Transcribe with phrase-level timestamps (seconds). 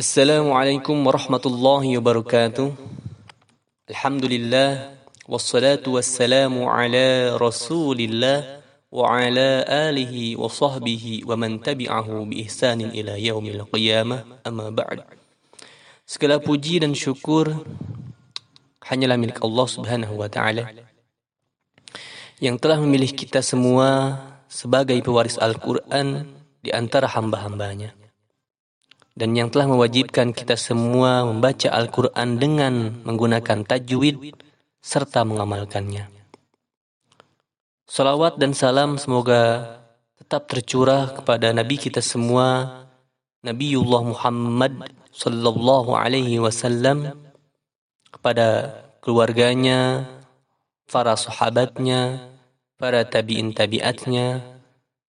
[0.00, 2.72] Assalamualaikum warahmatullahi wabarakatuh.
[3.92, 4.96] Alhamdulillah
[5.28, 9.60] wassalatu wassalamu ala Rasulillah wa ala
[9.92, 14.40] alihi wa sahbihi wa man tabi'ahu bi ihsanin ila yaumil qiyamah.
[14.40, 15.04] Amma ba'd.
[16.08, 17.60] Segala puji dan syukur
[18.88, 20.64] hanyalah milik Allah Subhanahu wa taala
[22.40, 24.16] yang telah memilih kita semua
[24.48, 26.24] sebagai pewaris Al-Qur'an
[26.64, 28.00] di antara hamba-hambanya
[29.20, 34.32] dan yang telah mewajibkan kita semua membaca Al-Quran dengan menggunakan tajwid
[34.80, 36.08] serta mengamalkannya.
[37.84, 39.76] Salawat dan salam semoga
[40.16, 42.80] tetap tercurah kepada Nabi kita semua,
[43.44, 47.12] Nabiullah Muhammad sallallahu alaihi wasallam
[48.08, 48.72] kepada
[49.04, 50.08] keluarganya,
[50.88, 52.24] para sahabatnya,
[52.80, 54.40] para tabi'in tabi'atnya,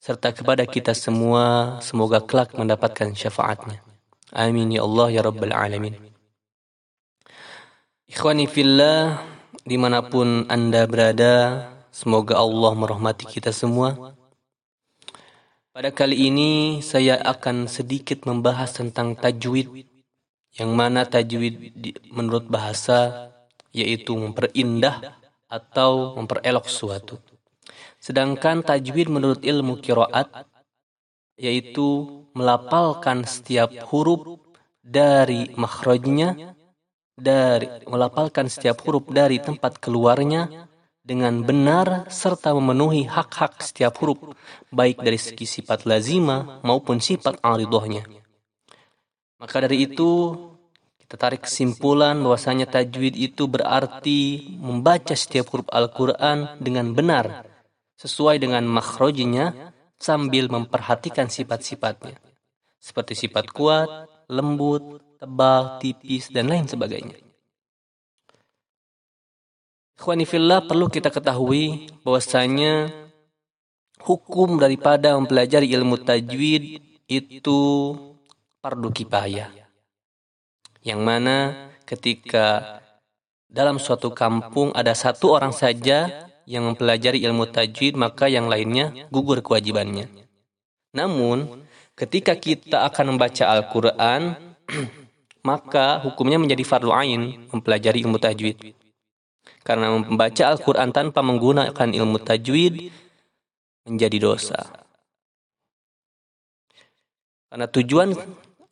[0.02, 3.89] serta kepada kita semua semoga kelak mendapatkan syafaatnya.
[4.30, 5.98] Amin ya Allah ya Rabbal Alamin.
[8.06, 9.26] Ikhwani fillah,
[9.66, 14.14] di mana pun anda berada, semoga Allah merahmati kita semua.
[15.74, 19.86] Pada kali ini saya akan sedikit membahas tentang tajwid,
[20.58, 21.74] yang mana tajwid
[22.14, 23.34] menurut bahasa
[23.74, 25.18] yaitu memperindah
[25.50, 27.18] atau memperelok suatu.
[27.98, 30.30] Sedangkan tajwid menurut ilmu kiroat
[31.40, 34.38] yaitu melapalkan setiap huruf
[34.84, 36.56] dari makhrajnya
[37.20, 40.68] dari melapalkan setiap huruf dari tempat keluarnya
[41.04, 44.20] dengan benar serta memenuhi hak-hak setiap huruf
[44.70, 48.06] baik dari segi sifat lazima maupun sifat aridohnya.
[49.40, 50.36] Maka dari itu
[51.00, 57.48] kita tarik kesimpulan bahwasanya tajwid itu berarti membaca setiap huruf Al-Quran dengan benar
[57.98, 62.16] sesuai dengan makhrajnya sambil memperhatikan sifat-sifatnya.
[62.80, 67.20] Seperti sifat kuat, lembut, tebal, tipis, dan lain sebagainya.
[70.00, 72.88] Ikhwanifillah perlu kita ketahui bahwasanya
[74.00, 76.80] hukum daripada mempelajari ilmu tajwid
[77.12, 77.60] itu
[78.64, 79.52] fardu kifayah.
[80.80, 81.38] Yang mana
[81.84, 82.80] ketika
[83.52, 89.38] dalam suatu kampung ada satu orang saja yang mempelajari ilmu tajwid maka yang lainnya gugur
[89.46, 90.10] kewajibannya.
[90.98, 91.62] Namun
[91.94, 94.34] ketika kita akan membaca Al-Qur'an
[95.50, 98.74] maka hukumnya menjadi fardu ain mempelajari ilmu tajwid.
[99.62, 102.90] Karena membaca Al-Qur'an tanpa menggunakan ilmu tajwid
[103.86, 104.58] menjadi dosa.
[107.54, 108.10] Karena tujuan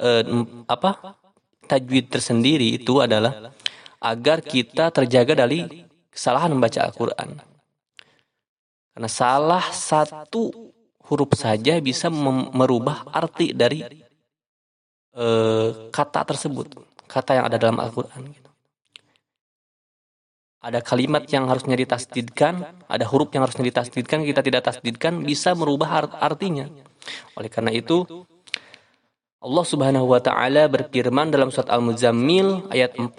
[0.02, 0.24] eh,
[0.66, 1.22] apa?
[1.68, 3.54] Tajwid tersendiri itu adalah
[4.02, 7.57] agar kita terjaga dari kesalahan membaca Al-Qur'an.
[8.98, 10.74] Karena salah satu
[11.06, 13.86] huruf saja bisa merubah arti dari
[15.14, 16.74] uh, kata tersebut,
[17.06, 18.34] kata yang ada dalam Al-Quran.
[18.34, 18.50] Gitu.
[20.66, 26.18] Ada kalimat yang harusnya ditasdidkan, ada huruf yang harusnya ditasdidkan, kita tidak tasdidkan, bisa merubah
[26.18, 26.66] artinya.
[27.38, 28.02] Oleh karena itu,
[29.46, 33.14] Allah Subhanahu wa taala berfirman dalam surat Al-Muzammil ayat 4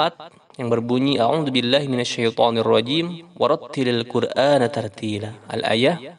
[0.58, 5.30] yang berbunyi A'udzu billahi minasyaitonir rajim warattilil qur'ana tartila.
[5.46, 6.19] Al-ayah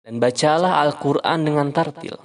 [0.00, 2.16] dan bacalah Al-Qur'an dengan tartil.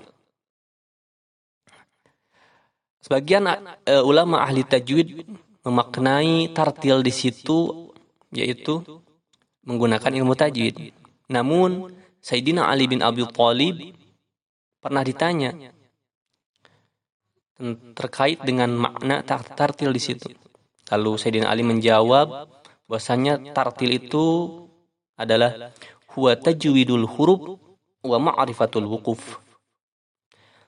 [3.03, 5.27] Sebagian uh, ulama ahli tajwid
[5.61, 7.91] memaknai tartil di situ
[8.33, 8.81] yaitu
[9.67, 10.95] menggunakan ilmu tajwid.
[11.29, 11.91] Namun
[12.23, 13.93] Sayyidina Ali bin Abi Thalib
[14.81, 15.53] pernah ditanya
[17.93, 20.44] terkait dengan makna tartil di situ.
[20.93, 22.49] Lalu Sayyidina Ali menjawab
[22.85, 24.25] bahwasanya tartil itu
[25.17, 25.73] adalah
[26.13, 27.57] huwa tajwidul huruf
[28.05, 29.41] wa ma'rifatul wukuf.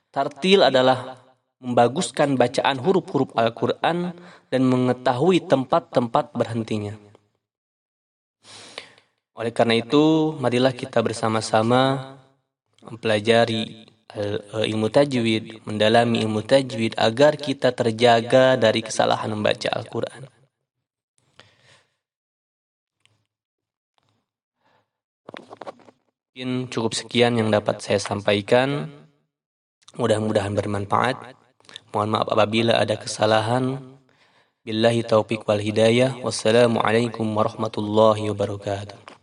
[0.09, 1.21] Tartil adalah
[1.61, 4.13] membaguskan bacaan huruf-huruf Al-Quran
[4.49, 6.97] dan mengetahui tempat-tempat berhentinya.
[9.37, 12.13] Oleh karena itu, marilah kita bersama-sama
[12.81, 13.85] mempelajari
[14.65, 20.27] ilmu tajwid, mendalami ilmu tajwid agar kita terjaga dari kesalahan membaca Al-Quran.
[26.37, 28.93] Mungkin cukup sekian yang dapat saya sampaikan.
[29.97, 31.33] Mudah-mudahan bermanfaat.
[31.89, 33.81] Mohon maaf apabila ada kesalahan.
[34.61, 36.21] Billahi taufiq wal hidayah.
[36.21, 39.16] Wassalamualaikum warahmatullahi wabarakatuh.